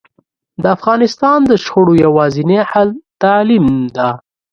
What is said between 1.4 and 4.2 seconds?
د شخړو یواځینی حل تعلیم ده